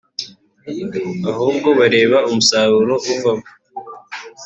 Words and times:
ahubwo 1.31 1.69
bareba 1.79 2.17
umusaruro 2.29 2.95
uvamo 3.11 3.47